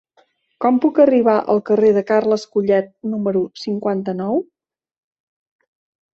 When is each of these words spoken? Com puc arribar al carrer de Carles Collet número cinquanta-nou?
Com 0.63 0.77
puc 0.85 1.01
arribar 1.03 1.35
al 1.53 1.61
carrer 1.67 1.91
de 1.97 2.03
Carles 2.13 2.47
Collet 2.55 2.91
número 3.13 3.45
cinquanta-nou? 3.67 4.43